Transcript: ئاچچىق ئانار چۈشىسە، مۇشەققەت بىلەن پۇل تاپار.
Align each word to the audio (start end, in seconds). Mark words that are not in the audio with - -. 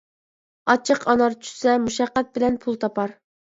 ئاچچىق 0.73 1.05
ئانار 1.13 1.37
چۈشىسە، 1.45 1.77
مۇشەققەت 1.85 2.35
بىلەن 2.41 2.61
پۇل 2.67 2.83
تاپار. 2.89 3.17